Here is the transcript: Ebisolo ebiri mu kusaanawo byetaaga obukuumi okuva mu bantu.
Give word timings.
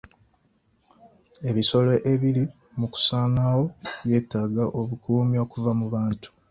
Ebisolo 1.49 1.91
ebiri 2.11 2.43
mu 2.79 2.87
kusaanawo 2.93 3.63
byetaaga 4.05 4.63
obukuumi 4.79 5.35
okuva 5.43 5.71
mu 5.79 5.87
bantu. 5.93 6.29